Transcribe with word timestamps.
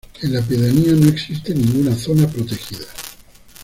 En 0.23 0.33
la 0.33 0.41
pedanía 0.41 0.93
no 0.93 1.07
existe 1.09 1.53
ninguna 1.53 1.95
zona 1.95 2.27
protegida. 2.27 2.87